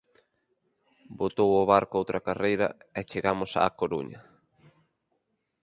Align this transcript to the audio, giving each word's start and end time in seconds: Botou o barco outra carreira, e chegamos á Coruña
Botou 1.19 1.49
o 1.61 1.67
barco 1.73 1.95
outra 2.01 2.19
carreira, 2.27 2.67
e 2.99 3.01
chegamos 3.11 3.51
á 3.61 3.63
Coruña 3.79 4.21